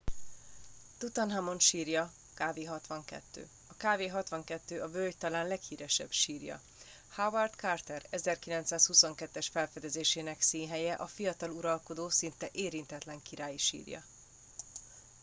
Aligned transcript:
tutanhamon 0.97 1.59
sírja 1.59 2.11
kv 2.33 2.59
62. 2.67 3.47
a 3.67 3.73
kv 3.73 4.01
62 4.11 4.79
a 4.81 4.87
völgy 4.89 5.17
talán 5.17 5.47
leghíresebb 5.47 6.11
sírja. 6.11 6.61
howard 7.15 7.53
carter 7.55 8.03
1922-es 8.11 9.47
felfedezésének 9.51 10.41
színhelye 10.41 10.93
a 10.93 11.07
fiatal 11.07 11.49
uralkodó 11.51 12.09
szinte 12.09 12.49
érintetlen 12.51 13.21
királyi 13.21 13.57
sírja 13.57 14.03